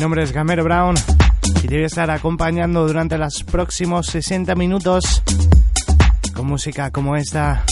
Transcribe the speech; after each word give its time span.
Mi 0.00 0.04
nombre 0.04 0.22
es 0.22 0.32
Gamero 0.32 0.64
Brown 0.64 0.94
y 1.62 1.68
te 1.68 1.74
voy 1.74 1.82
a 1.82 1.86
estar 1.86 2.10
acompañando 2.10 2.86
durante 2.86 3.18
los 3.18 3.44
próximos 3.44 4.06
60 4.06 4.54
minutos 4.54 5.22
con 6.34 6.46
música 6.46 6.90
como 6.90 7.16
esta. 7.16 7.66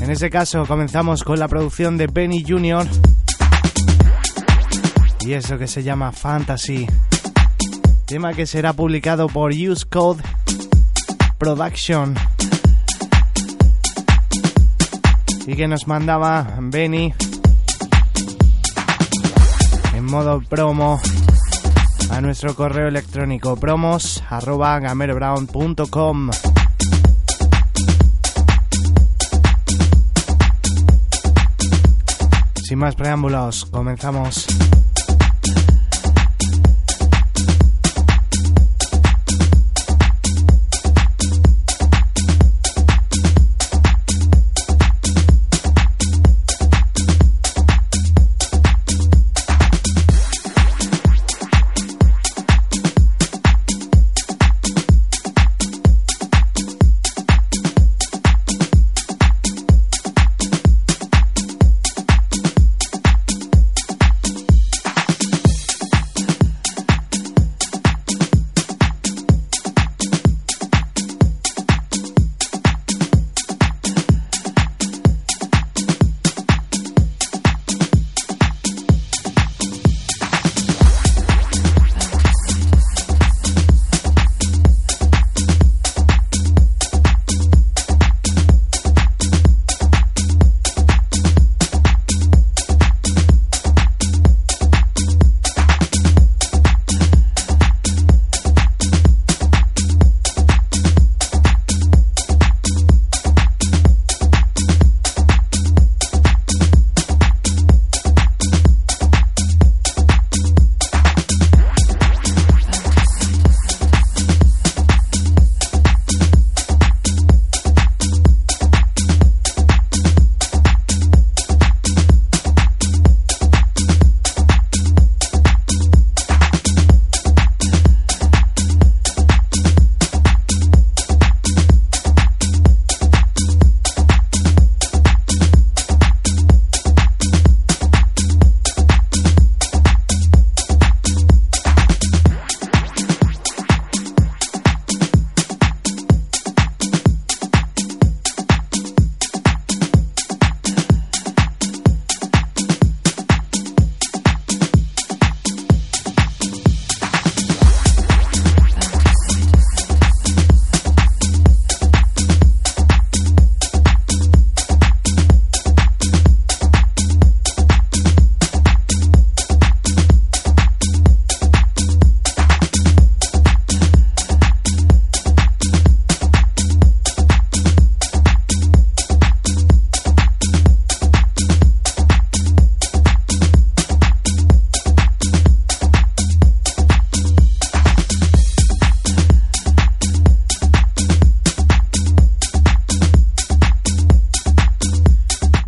En 0.00 0.10
este 0.10 0.30
caso 0.30 0.64
comenzamos 0.64 1.22
con 1.22 1.38
la 1.38 1.48
producción 1.48 1.98
de 1.98 2.06
Benny 2.06 2.42
Jr. 2.48 2.86
y 5.20 5.34
eso 5.34 5.58
que 5.58 5.66
se 5.66 5.82
llama 5.82 6.12
Fantasy. 6.12 6.86
Tema 8.06 8.32
que 8.32 8.46
será 8.46 8.72
publicado 8.72 9.26
por 9.26 9.52
Use 9.52 9.84
Code 9.84 10.22
Production. 11.36 12.14
Y 15.46 15.54
que 15.54 15.68
nos 15.68 15.86
mandaba 15.86 16.56
Benny 16.58 17.12
en 17.20 17.23
modo 20.14 20.40
promo 20.48 21.00
a 22.10 22.20
nuestro 22.20 22.54
correo 22.54 22.86
electrónico 22.86 23.56
promos 23.56 24.22
arroba 24.30 24.78
gamerbrown.com. 24.78 26.30
Sin 32.62 32.78
más 32.78 32.94
preámbulos, 32.94 33.64
comenzamos. 33.64 34.46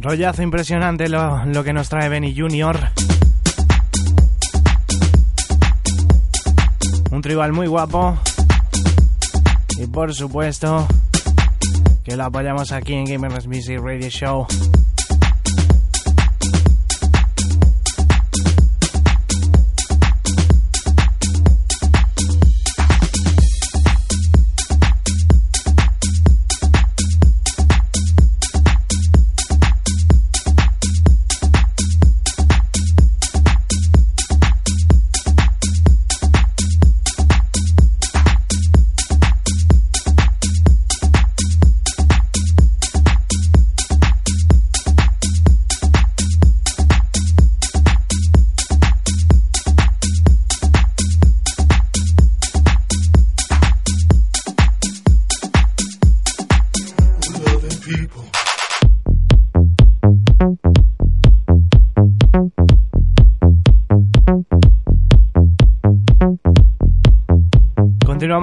Rollazo 0.06 0.40
impresionante 0.44 1.08
lo, 1.08 1.44
lo 1.46 1.64
que 1.64 1.72
nos 1.72 1.88
trae 1.88 2.08
Benny 2.08 2.32
Jr. 2.32 2.78
Un 7.10 7.20
tribal 7.22 7.52
muy 7.52 7.66
guapo. 7.66 8.16
Y 9.76 9.88
por 9.88 10.14
supuesto 10.14 10.86
que 12.04 12.16
lo 12.16 12.22
apoyamos 12.22 12.70
aquí 12.70 12.94
en 12.94 13.04
Gamers 13.04 13.48
Music 13.48 13.80
Radio 13.82 14.08
Show. 14.08 14.46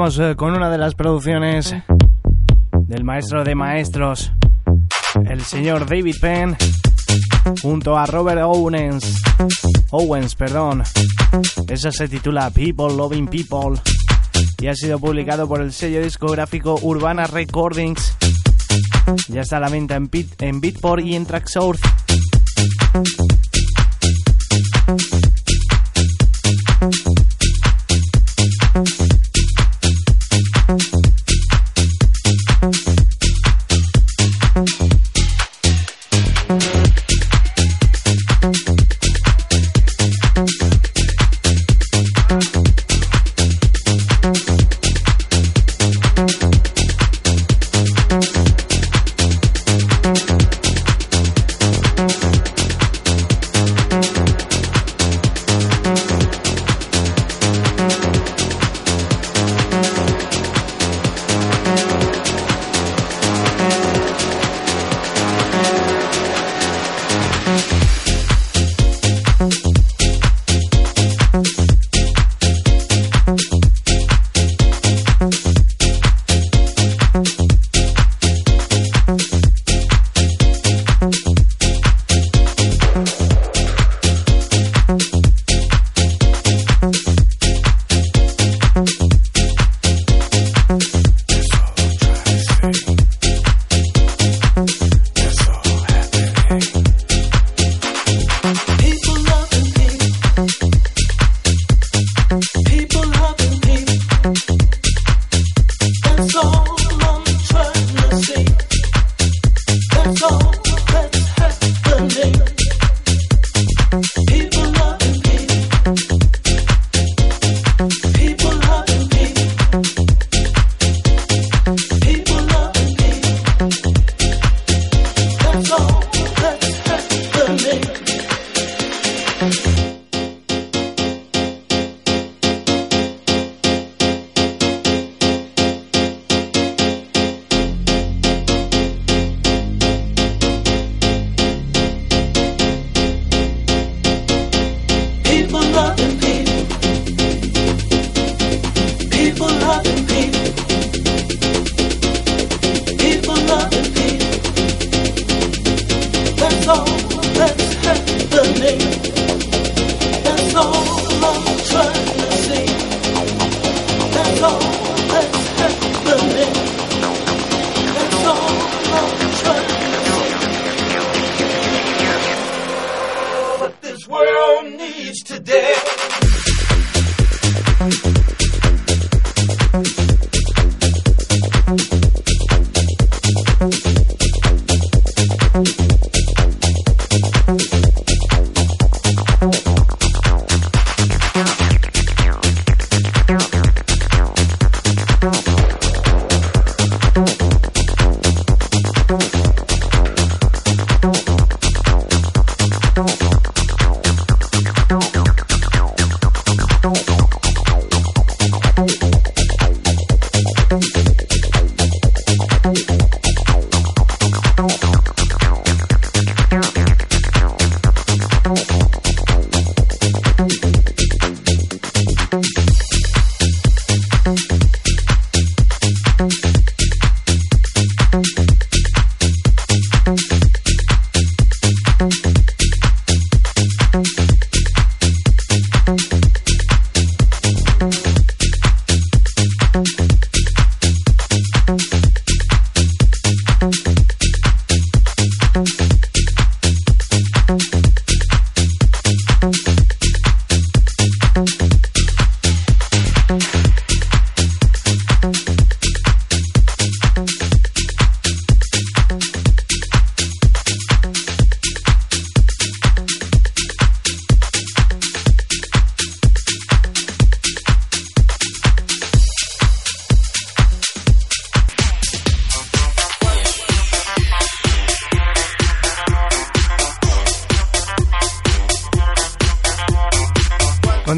Eh, 0.04 0.36
con 0.36 0.54
una 0.54 0.70
de 0.70 0.78
las 0.78 0.96
producciones 0.96 1.74
del 2.74 3.06
maestro 3.06 3.46
de 3.46 3.56
maestros, 3.56 4.34
el 5.30 5.40
señor 5.40 5.88
David 5.88 6.16
Penn, 6.20 6.58
junto 7.62 7.98
a 7.98 8.06
Robert 8.06 8.42
Owens. 8.44 9.22
Owens, 9.92 10.36
perdón. 10.36 10.84
Eso 11.70 11.90
se 11.94 12.10
titula 12.10 12.50
People 12.50 12.94
Loving 12.94 13.28
People 13.28 13.80
y 14.60 14.68
ha 14.68 14.76
sido 14.76 15.00
publicado 15.00 15.48
por 15.48 15.62
el 15.62 15.72
sello 15.72 16.04
discográfico 16.04 16.78
Urbana 16.82 17.26
Recordings. 17.26 18.18
Ya 19.30 19.40
está 19.40 19.56
a 19.56 19.62
la 19.62 19.70
venta 19.70 19.96
en, 19.96 20.10
Beat, 20.10 20.42
en 20.42 20.60
Beatport 20.60 21.02
y 21.06 21.16
en 21.16 21.26
Tracksource. 21.26 21.82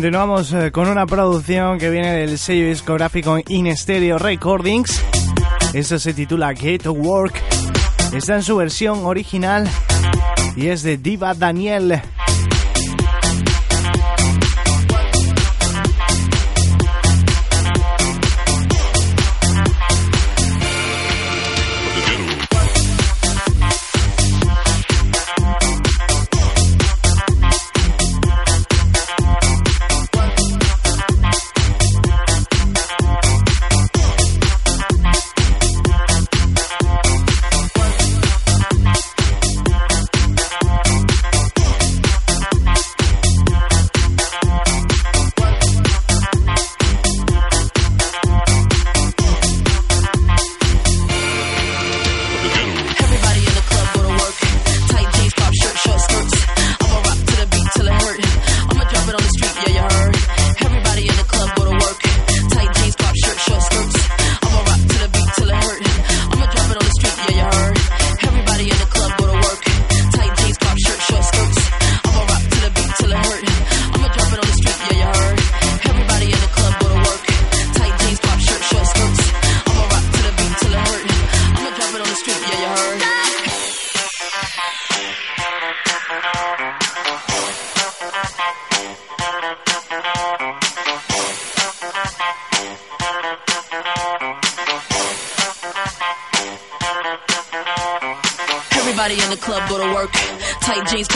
Continuamos 0.06 0.54
eh, 0.54 0.72
con 0.72 0.88
una 0.88 1.08
producción 1.08 1.80
que 1.80 1.90
viene 1.90 2.14
del 2.14 2.38
sello 2.38 2.68
discográfico 2.68 3.40
In 3.48 3.76
Stereo 3.76 4.20
Recordings. 4.20 5.04
Esto 5.74 5.98
se 5.98 6.14
titula 6.14 6.54
Get 6.54 6.84
to 6.84 6.92
Work. 6.92 7.42
Está 8.14 8.36
en 8.36 8.44
su 8.44 8.56
versión 8.56 9.04
original 9.04 9.68
y 10.56 10.68
es 10.68 10.84
de 10.84 10.98
Diva 10.98 11.34
Daniel. 11.34 12.04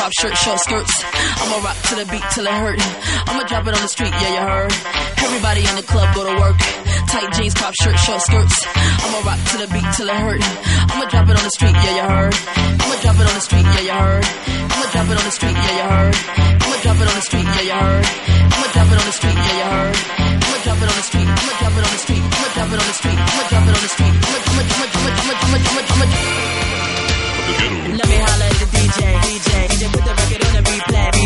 Drop 0.09 0.31
shirt, 0.33 0.37
short 0.41 0.59
skirts. 0.65 0.95
I'ma 1.37 1.57
rock 1.61 1.77
to 1.85 1.93
the 2.01 2.05
beat 2.09 2.25
till 2.33 2.47
it 2.47 2.57
hurt. 2.57 2.81
I'ma 3.29 3.43
drop 3.45 3.67
it 3.67 3.77
on 3.77 3.81
the 3.85 3.93
street, 3.93 4.09
yeah, 4.09 4.33
you 4.33 4.41
heard. 4.41 4.73
Everybody 5.21 5.61
in 5.69 5.75
the 5.77 5.85
club 5.85 6.15
go 6.17 6.25
to 6.25 6.33
work. 6.33 6.57
Tight 7.13 7.29
jeans, 7.37 7.53
pop 7.53 7.73
shirt, 7.77 7.93
short 7.93 8.21
skirts. 8.25 8.57
I'ma 8.73 9.21
rock 9.21 9.37
to 9.53 9.55
the 9.61 9.69
beat 9.69 9.85
till 9.93 10.09
it 10.09 10.17
hurt. 10.17 10.41
I'ma 10.89 11.05
drop 11.13 11.29
it 11.29 11.37
on 11.37 11.45
the 11.45 11.53
street, 11.53 11.77
yeah, 11.77 11.93
you 11.93 12.05
heard. 12.09 12.33
I'ma 12.33 12.95
drop 13.05 13.21
it 13.21 13.27
on 13.29 13.35
the 13.37 13.45
street, 13.45 13.65
yeah, 13.69 13.85
you 13.85 13.93
heard. 14.01 14.25
I'ma 14.65 14.85
drop 14.89 15.05
it 15.05 15.17
on 15.19 15.25
the 15.29 15.33
street, 15.37 15.53
yeah, 15.61 15.77
you 15.77 15.85
heard. 15.93 16.15
I'ma 16.57 16.75
drop 16.81 16.97
it 16.97 17.05
on 17.05 17.13
the 17.13 17.25
street, 17.29 17.45
yeah, 17.45 17.69
you 17.69 17.77
heard. 17.77 18.05
I'ma 18.49 18.65
drop 18.73 18.89
it 18.89 18.97
on 18.97 19.05
the 19.05 19.13
street, 19.13 19.37
yeah, 19.37 19.61
you 19.61 19.69
heard. 19.69 19.93
I'ma 20.09 20.57
drop 20.65 20.81
it 20.81 20.89
on 20.89 20.97
the 20.97 21.05
street, 21.05 21.29
I'ma 21.29 21.53
drop 21.61 21.77
it 21.77 21.85
on 21.85 21.93
the 21.93 22.01
street, 22.01 22.25
I'ma 22.25 22.49
drop 22.57 22.71
it 22.73 22.81
on 22.81 22.89
the 22.89 22.97
street, 22.97 23.19
I'ma 23.21 23.45
drop 23.45 23.61
it 23.61 23.77
on 23.77 23.83
the 23.85 23.93
street, 23.93 24.15
I'ma, 24.25 24.41
I'ma, 24.41 24.57
I'ma, 24.57 24.73
I'ma, 24.79 25.09
I'ma, 25.09 25.19
I'ma, 25.19 25.53
I'ma, 25.53 25.93
I'ma, 25.93 26.09
I'ma, 26.09 26.68
let 27.49 28.07
me 28.07 28.17
holler 28.17 28.45
at 28.45 28.57
the 28.61 28.65
DJ, 28.65 28.99
DJ, 29.25 29.67
DJ, 29.69 29.91
put 29.91 30.03
the 30.05 30.13
record 30.13 30.45
on 30.45 30.53
the 30.53 30.69
replay. 30.69 31.18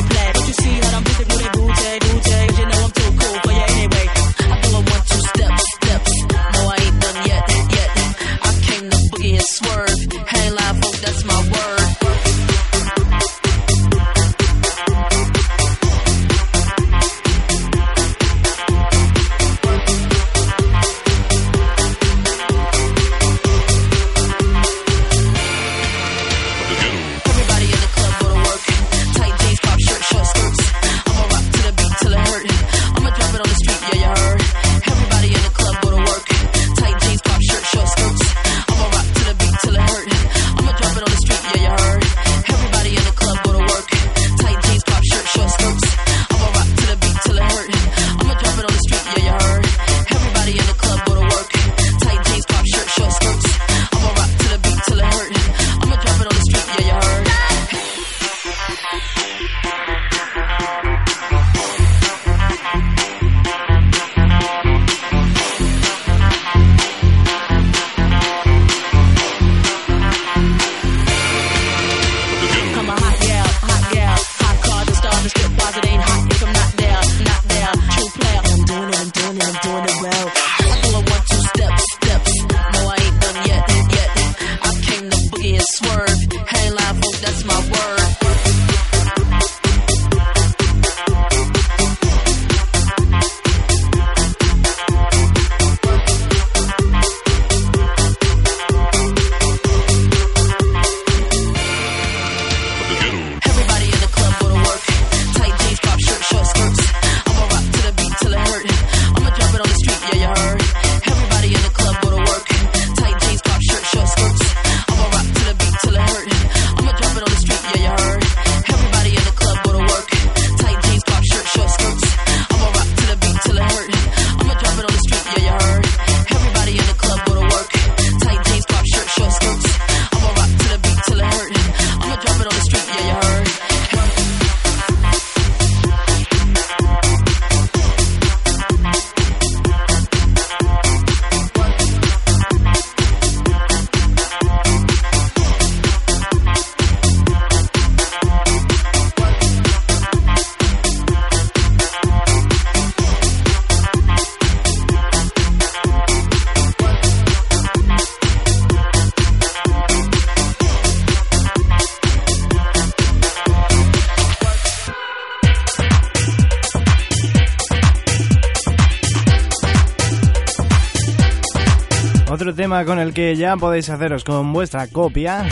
Otro 172.43 172.55
tema 172.55 172.83
con 172.83 172.99
el 172.99 173.13
que 173.13 173.37
ya 173.37 173.55
podéis 173.55 173.89
haceros 173.89 174.25
con 174.25 174.51
vuestra 174.51 174.87
copia 174.87 175.47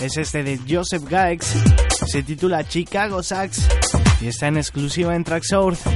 es 0.00 0.16
este 0.16 0.42
de 0.42 0.58
Joseph 0.68 1.04
Gax. 1.08 1.54
Se 2.06 2.24
titula 2.24 2.66
Chicago 2.66 3.22
Sax 3.22 3.68
y 4.20 4.26
está 4.26 4.48
en 4.48 4.56
exclusiva 4.56 5.14
en 5.14 5.22
Tracksource. 5.22 5.88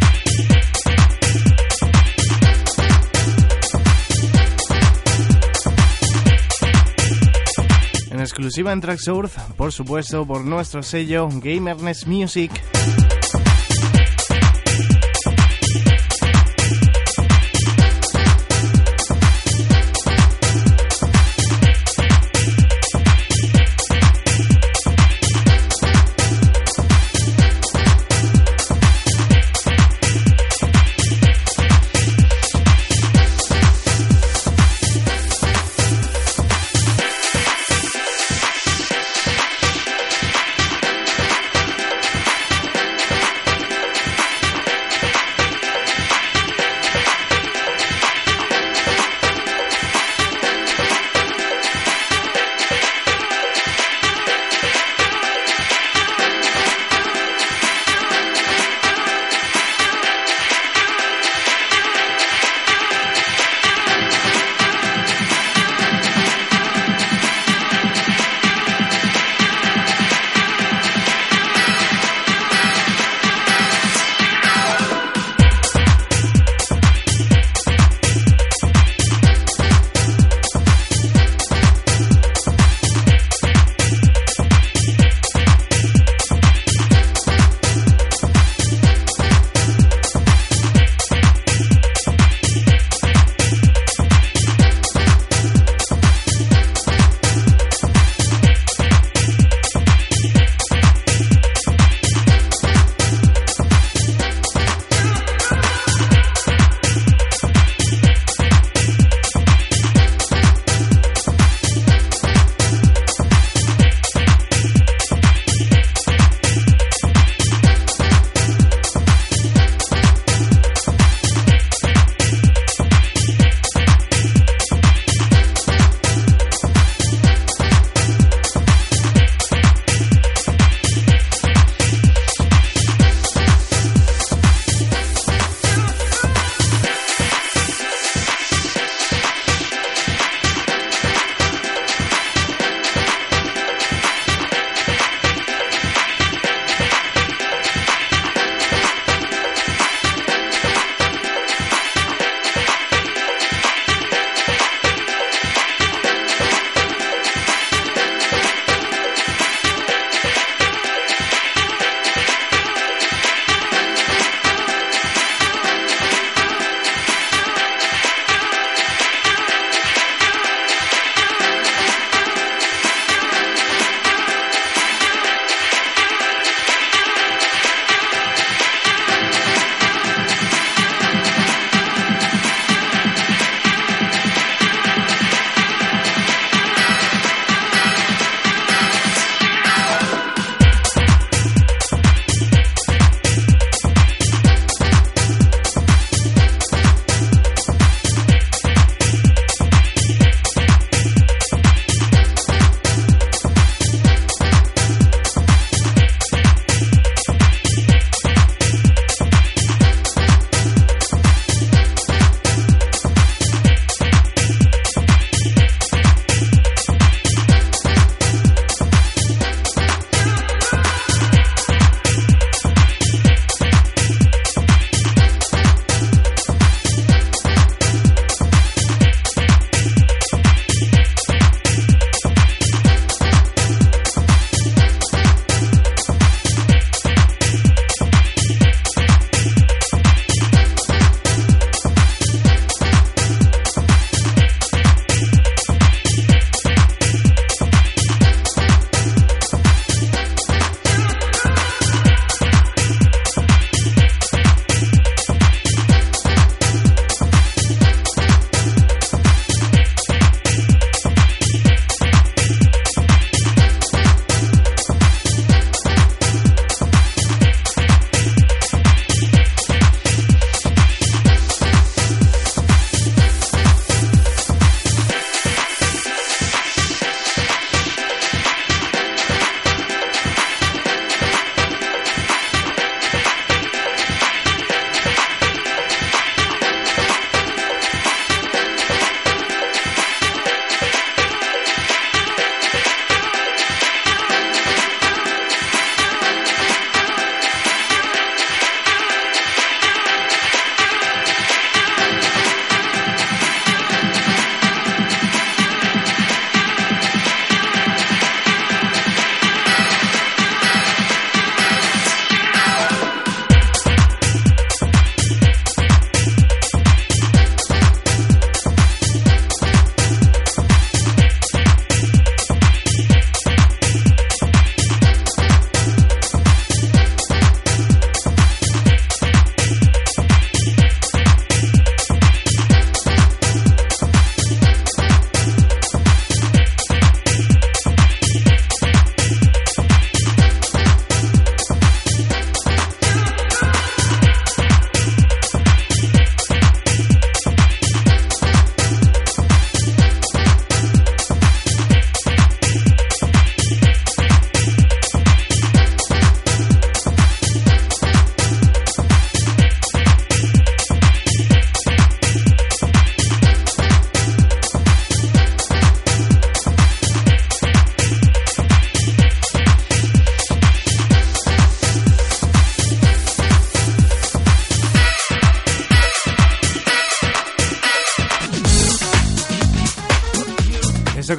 En 8.13 8.21
exclusiva 8.21 8.73
en 8.73 8.81
Tracksource, 8.81 9.41
por 9.57 9.73
supuesto, 9.73 10.25
por 10.25 10.45
nuestro 10.45 10.85
sello 10.85 11.27
Gamerness 11.43 12.07
Music. 12.07 12.53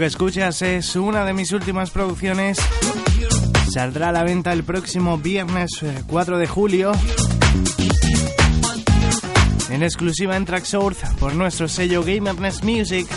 Que 0.03 0.07
escuchas 0.07 0.61
es 0.61 0.97
una 0.97 1.23
de 1.23 1.31
mis 1.31 1.53
últimas 1.53 1.89
producciones. 1.89 2.57
Saldrá 3.73 4.09
a 4.09 4.11
la 4.11 4.25
venta 4.25 4.51
el 4.51 4.65
próximo 4.65 5.17
viernes 5.17 5.69
4 6.07 6.35
eh, 6.35 6.39
de 6.39 6.47
julio. 6.47 6.91
En 9.69 9.81
exclusiva 9.81 10.35
en 10.35 10.43
Tracksource 10.43 11.07
por 11.21 11.35
nuestro 11.35 11.69
sello 11.69 12.03
Gamerness 12.03 12.63
Music. 12.65 13.07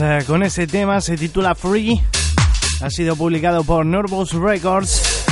Eh, 0.00 0.24
con 0.26 0.42
ese 0.42 0.66
tema, 0.66 1.00
se 1.00 1.16
titula 1.16 1.54
Free. 1.54 2.00
Ha 2.82 2.90
sido 2.90 3.16
publicado 3.16 3.64
por 3.64 3.84
Nervous 3.84 4.32
Records. 4.32 5.24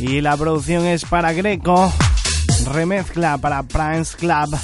Y 0.00 0.20
la 0.20 0.36
producción 0.36 0.86
es 0.86 1.04
para 1.04 1.32
Greco. 1.32 1.92
Remezcla 2.72 3.38
para 3.38 3.62
Prince 3.62 4.16
Club. 4.16 4.58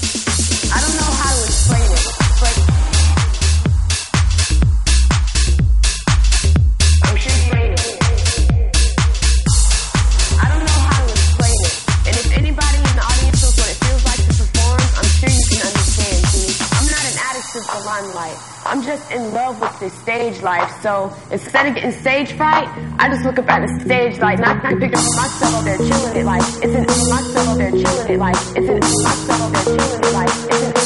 Stage 20.06 20.40
life. 20.40 20.70
So 20.82 21.12
instead 21.32 21.66
of 21.66 21.74
getting 21.74 21.90
stage 21.90 22.30
fright, 22.34 22.68
I 23.00 23.08
just 23.08 23.24
look 23.24 23.40
up 23.40 23.50
at 23.50 23.66
the 23.66 23.84
stage 23.84 24.20
light, 24.20 24.38
not, 24.38 24.62
not 24.62 24.78
picking 24.78 24.92
myself 24.92 25.56
up 25.56 25.64
there 25.64 25.78
chilling 25.78 26.16
it 26.16 26.24
like 26.24 26.42
it's 26.62 26.74
an 26.78 26.86
myself 27.10 27.58
there 27.58 27.72
chilling 27.72 28.10
it 28.12 28.18
like 28.20 28.36
it's 28.54 28.68
an 28.68 28.78
myself 29.02 29.52
there 29.52 29.64
chilling 29.64 30.04
it 30.04 30.12
like 30.14 30.28
it's 30.28 30.78
an 30.78 30.85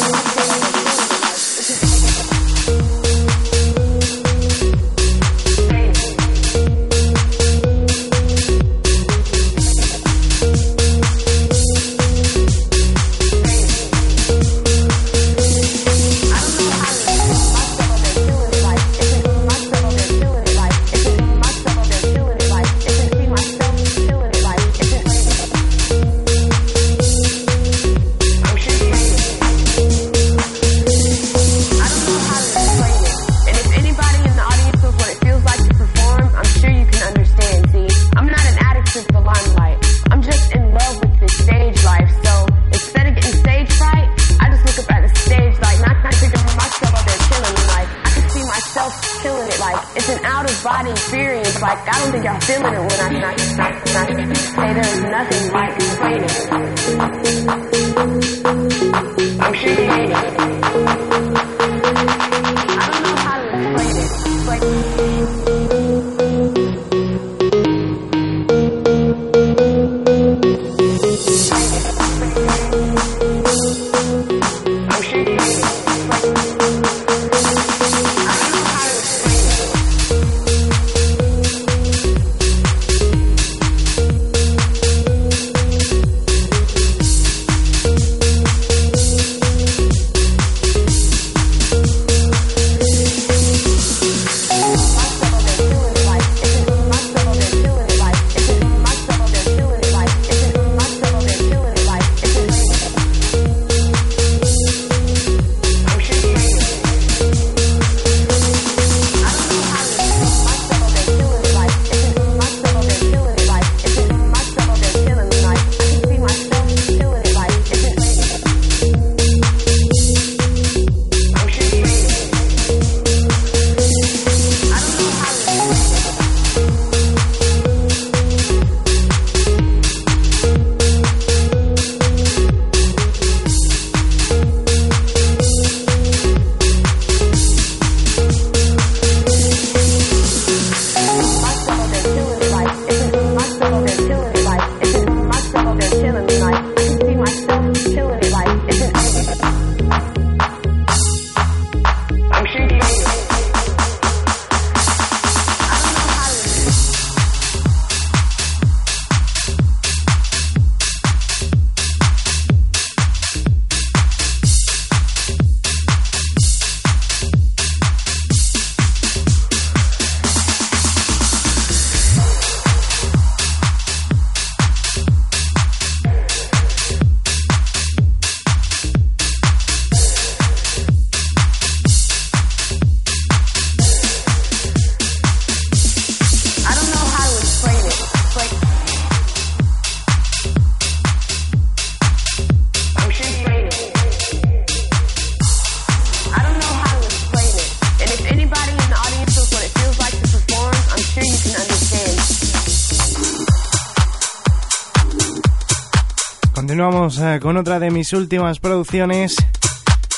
Con 207.41 207.57
otra 207.57 207.79
de 207.79 207.91
mis 207.91 208.13
últimas 208.13 208.59
producciones. 208.59 209.37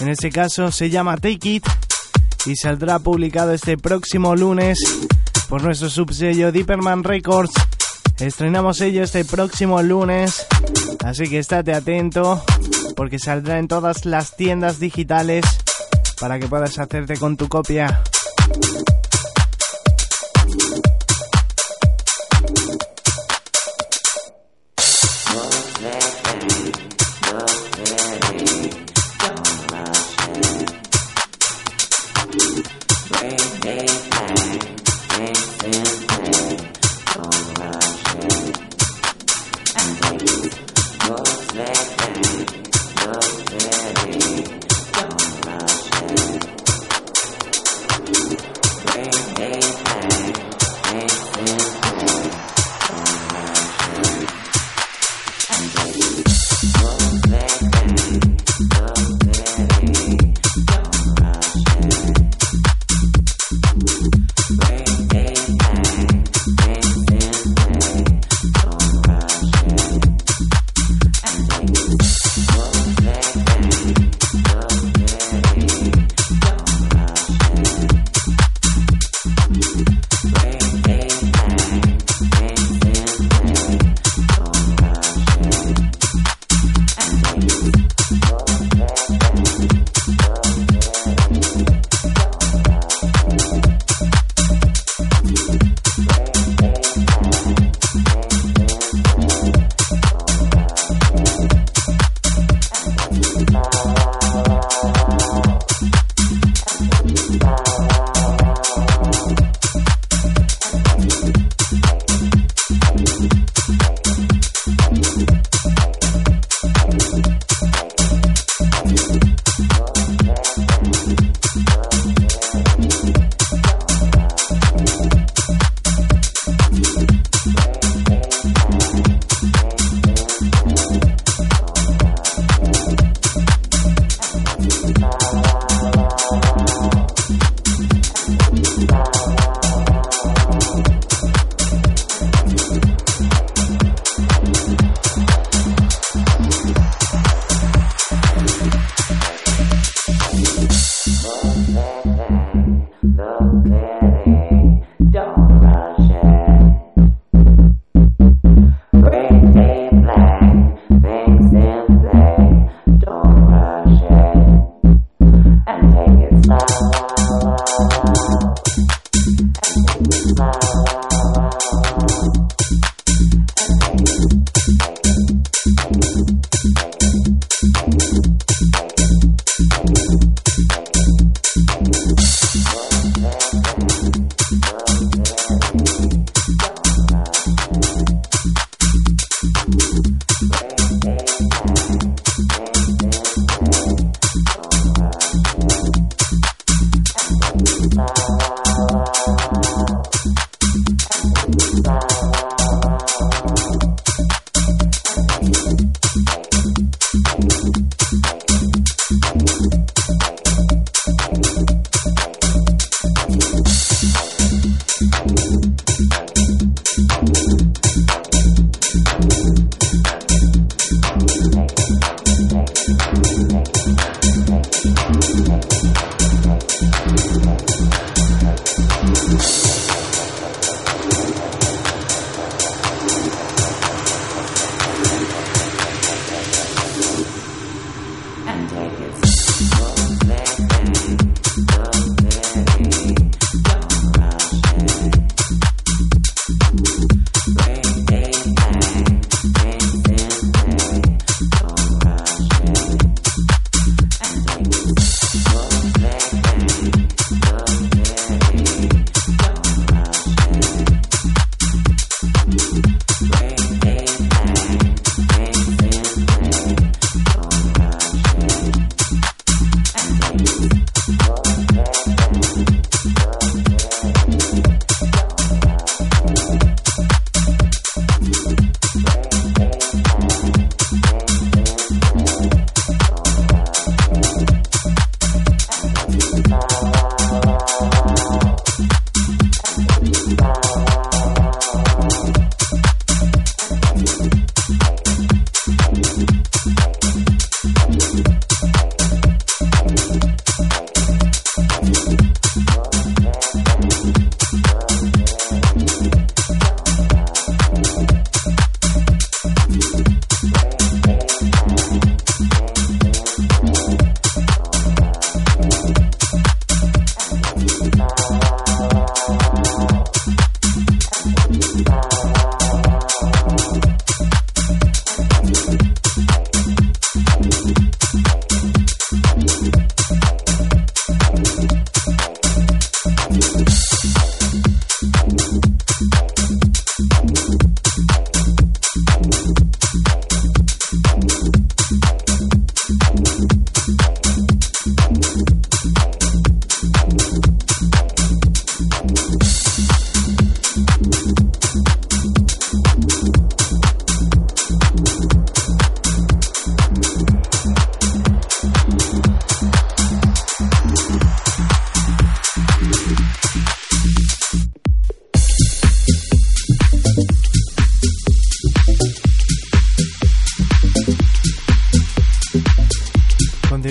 En 0.01 0.09
este 0.09 0.31
caso 0.31 0.73
se 0.73 0.91
llama 0.91 1.17
Take 1.17 1.49
It 1.49 1.67
y 2.47 2.57
saldrá 2.57 2.99
publicado 2.99 3.53
este 3.53 3.79
próximo 3.79 4.35
lunes 4.35 4.79
por 5.49 5.63
nuestro 5.63 5.89
subsello 5.89 6.51
Deeperman 6.51 7.05
Records. 7.05 7.53
Estrenamos 8.19 8.81
ello 8.81 9.05
este 9.05 9.25
próximo 9.25 9.83
lunes, 9.83 10.47
así 11.05 11.29
que 11.29 11.39
estate 11.39 11.73
atento 11.73 12.43
porque 12.97 13.19
saldrá 13.21 13.59
en 13.59 13.69
todas 13.69 14.05
las 14.05 14.37
tiendas 14.37 14.81
digitales 14.81 15.45
para 16.21 16.41
que 16.41 16.49
puedas 16.49 16.79
hacerte 16.79 17.17
con 17.17 17.37
tu 17.37 17.49
copia. 17.49 18.03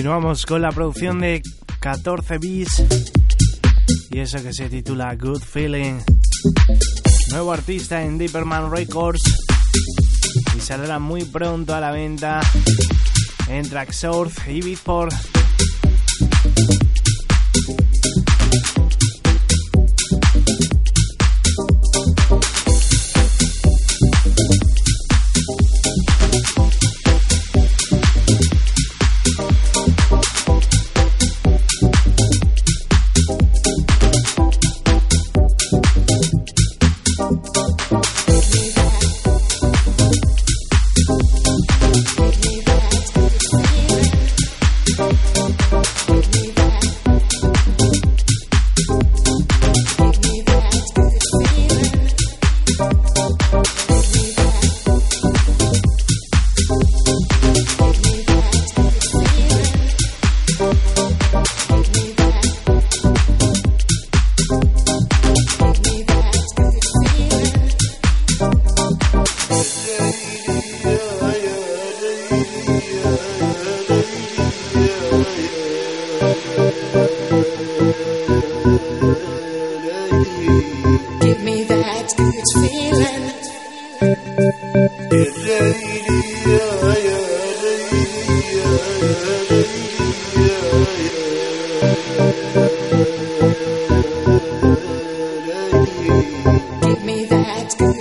Continuamos 0.02 0.46
con 0.46 0.62
la 0.62 0.72
producción 0.72 1.20
de 1.20 1.42
14 1.78 2.38
bis 2.38 2.82
y 4.10 4.18
eso 4.18 4.42
que 4.42 4.52
se 4.52 4.68
titula 4.68 5.14
Good 5.14 5.42
Feeling. 5.42 6.00
Nuevo 7.30 7.52
artista 7.52 8.02
en 8.02 8.18
Deeperman 8.18 8.72
Records 8.72 9.22
y 10.56 10.60
saldrá 10.60 10.98
muy 10.98 11.24
pronto 11.24 11.72
a 11.72 11.78
la 11.78 11.92
venta 11.92 12.40
en 13.46 13.68
Tracksource 13.68 14.52
y 14.52 14.60
Beatport. 14.60 15.14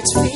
It's 0.04 0.31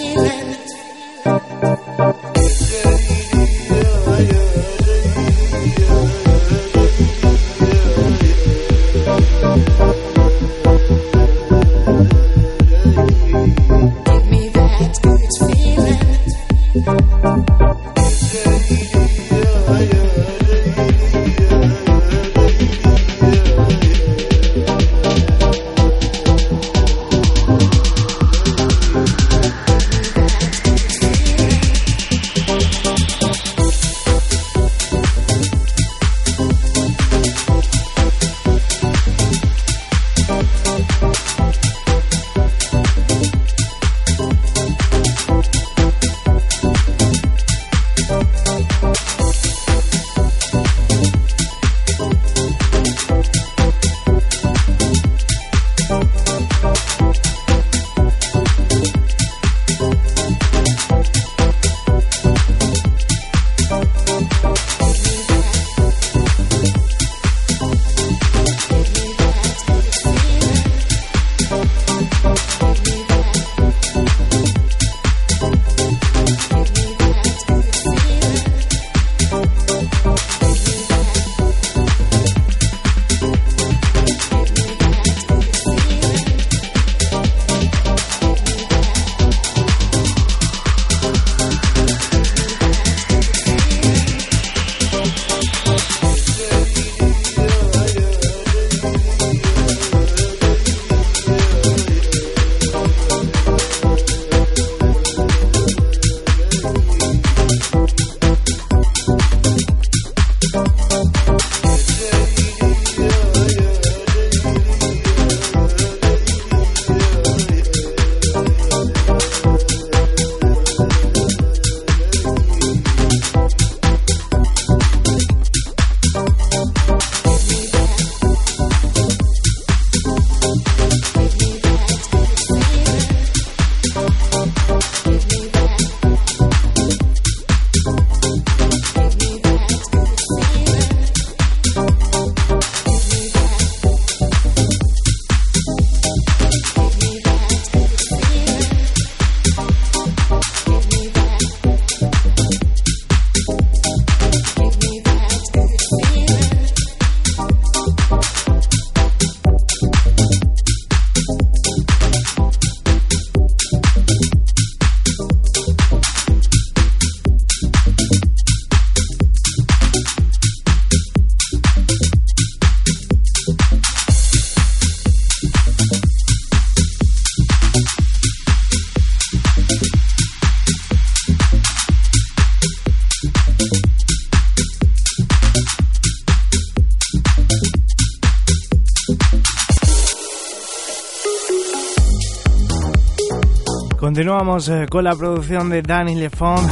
Eh, 194.37 194.85
con 194.89 195.05
la 195.05 195.15
producción 195.15 195.69
de 195.69 195.81
Danny 195.81 196.13
Lefond. 196.13 196.69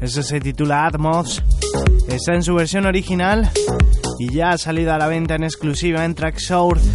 Eso 0.00 0.20
se 0.20 0.40
titula 0.40 0.84
Atmos. 0.84 1.40
Está 2.08 2.34
en 2.34 2.42
su 2.42 2.56
versión 2.56 2.86
original 2.86 3.48
y 4.18 4.32
ya 4.32 4.50
ha 4.50 4.58
salido 4.58 4.92
a 4.92 4.98
la 4.98 5.06
venta 5.06 5.36
en 5.36 5.44
exclusiva 5.44 6.04
en 6.04 6.16
Tracksource. 6.16 6.90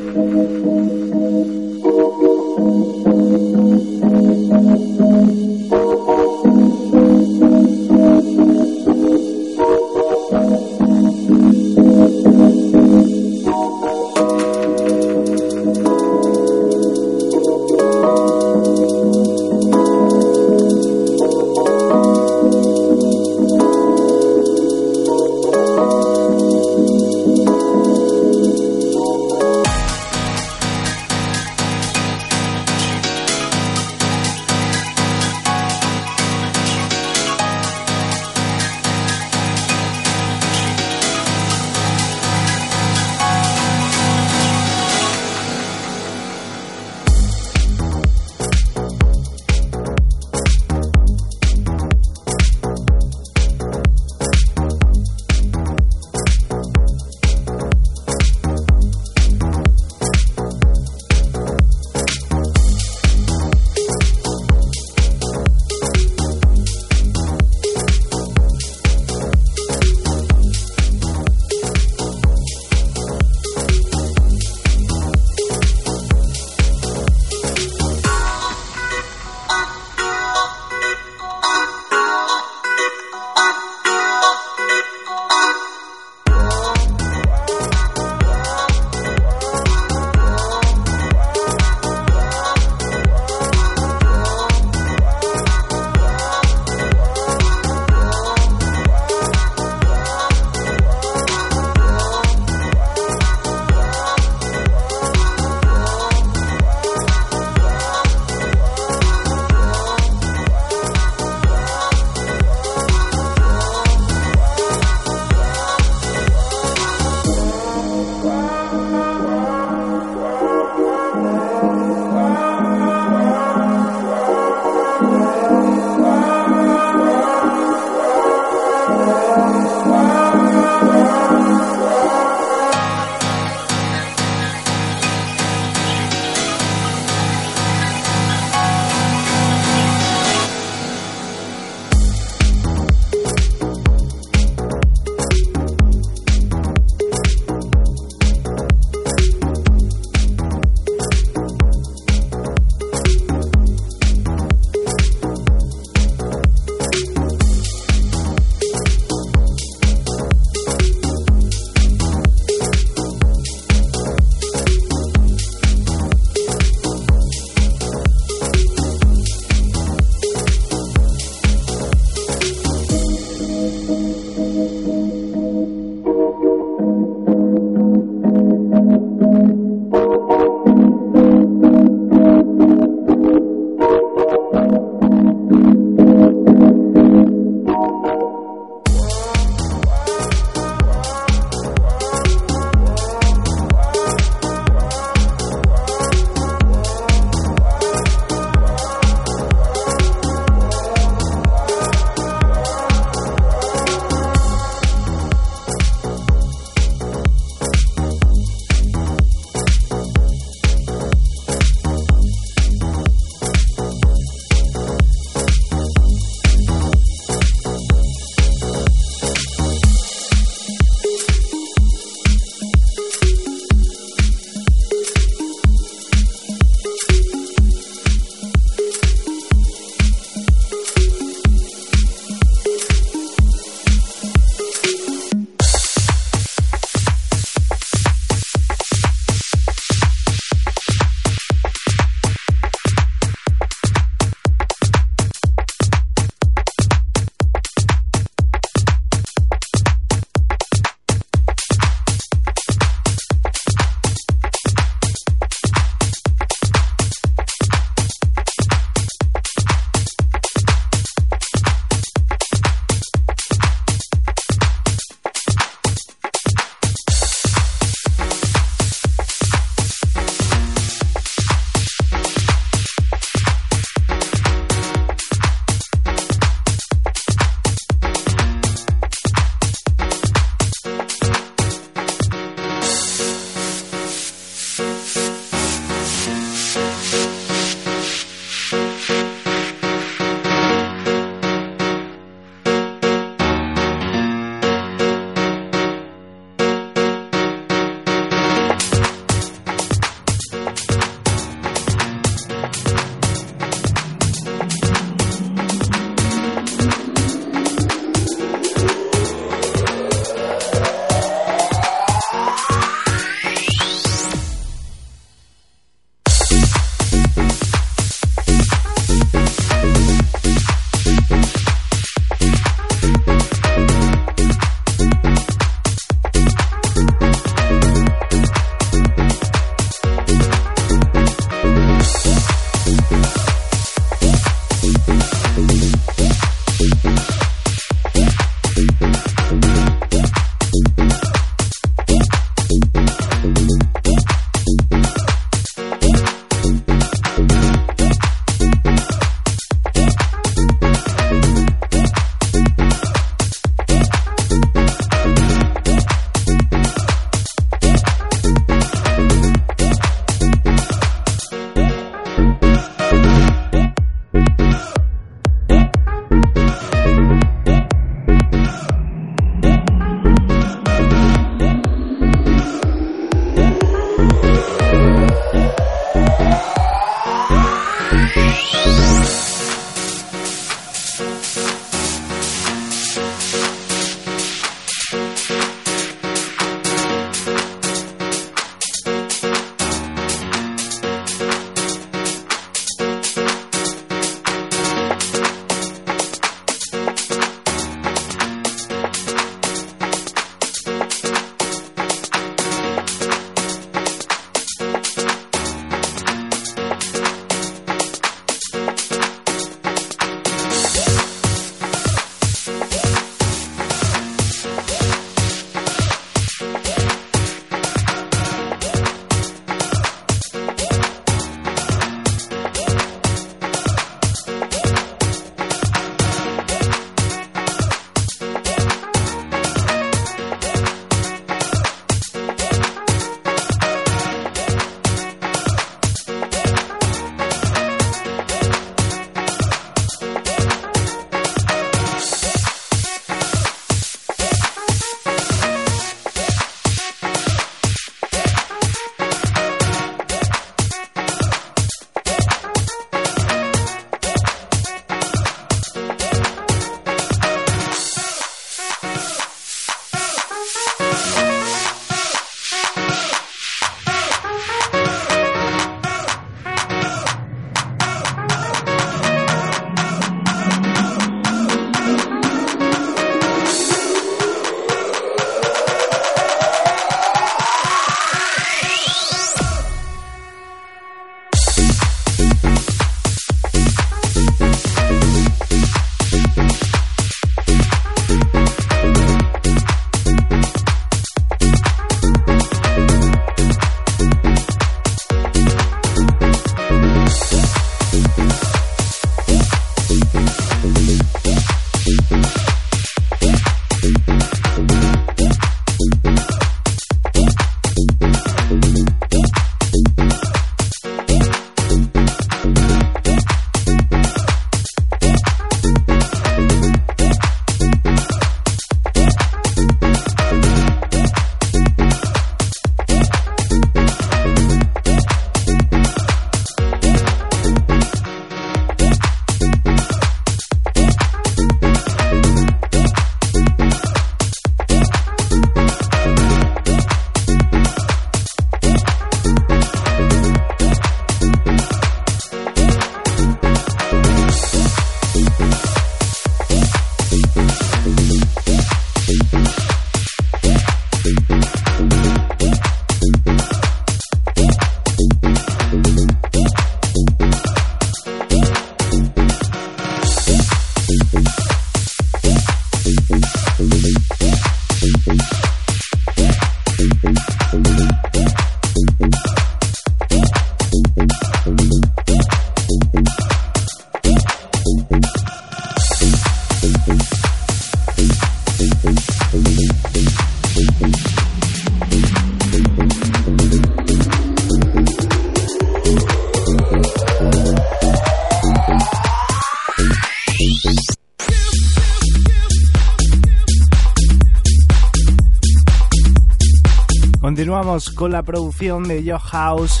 Con 598.16 598.32
la 598.32 598.42
producción 598.42 599.04
de 599.04 599.22
Yo 599.22 599.38
House. 599.38 600.00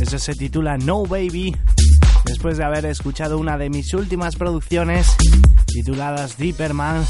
Eso 0.00 0.18
se 0.18 0.34
titula 0.34 0.76
No 0.76 1.04
Baby. 1.04 1.56
Después 2.24 2.58
de 2.58 2.64
haber 2.64 2.84
escuchado 2.84 3.38
una 3.38 3.56
de 3.56 3.70
mis 3.70 3.92
últimas 3.94 4.36
producciones 4.36 5.16
tituladas 5.66 6.36
Deeperman, 6.36 7.04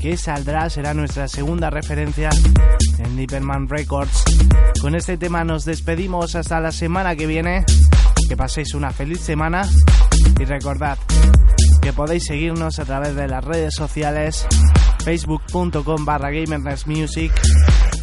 que 0.00 0.16
saldrá, 0.16 0.68
será 0.68 0.94
nuestra 0.94 1.26
segunda 1.26 1.70
referencia 1.70 2.28
en 2.98 3.16
Deeperman 3.16 3.68
Records. 3.68 4.24
Con 4.80 4.94
este 4.94 5.16
tema 5.16 5.42
nos 5.42 5.64
despedimos 5.64 6.36
hasta 6.36 6.60
la 6.60 6.70
semana 6.70 7.16
que 7.16 7.26
viene. 7.26 7.64
Que 8.28 8.36
paséis 8.36 8.74
una 8.74 8.92
feliz 8.92 9.20
semana 9.20 9.68
y 10.38 10.44
recordad 10.44 10.98
que 11.80 11.92
podéis 11.92 12.26
seguirnos 12.26 12.78
a 12.78 12.84
través 12.84 13.16
de 13.16 13.26
las 13.26 13.44
redes 13.44 13.74
sociales 13.74 14.46
facebook.com 15.04 16.04
barra 16.04 16.30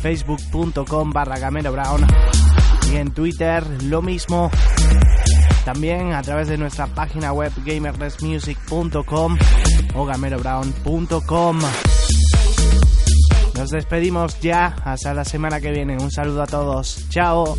facebook.com 0.02 1.12
barra 1.12 1.40
Camero 1.40 1.72
Brown 1.72 2.06
y 2.92 2.96
en 2.98 3.12
Twitter 3.12 3.64
lo 3.84 4.02
mismo. 4.02 4.50
También 5.66 6.14
a 6.14 6.22
través 6.22 6.48
de 6.48 6.58
nuestra 6.58 6.88
página 6.88 7.32
web 7.34 7.52
gamerlessmusic.com 7.64 9.38
o 9.96 10.06
gamerobrown.com. 10.06 11.60
Nos 13.56 13.70
despedimos 13.72 14.40
ya 14.40 14.76
hasta 14.86 15.14
la 15.14 15.26
semana 15.26 15.60
que 15.60 15.72
viene. 15.72 15.98
Un 16.02 16.12
saludo 16.12 16.44
a 16.44 16.48
todos. 16.48 17.06
Chao. 17.10 17.56